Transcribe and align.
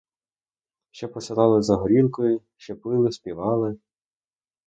Ще 0.91 1.07
посилали 1.07 1.61
за 1.63 1.75
горілкою, 1.75 2.41
ще 2.57 2.75
пили, 2.75 3.11
співали. 3.11 3.77